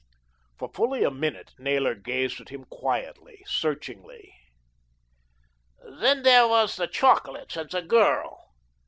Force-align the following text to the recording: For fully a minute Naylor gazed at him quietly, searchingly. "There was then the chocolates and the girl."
For 0.57 0.67
fully 0.73 1.03
a 1.03 1.11
minute 1.11 1.53
Naylor 1.59 1.93
gazed 1.93 2.41
at 2.41 2.49
him 2.49 2.65
quietly, 2.65 3.43
searchingly. 3.45 4.33
"There 5.77 6.47
was 6.47 6.75
then 6.77 6.87
the 6.87 6.91
chocolates 6.91 7.55
and 7.55 7.69
the 7.69 7.83
girl." 7.83 8.49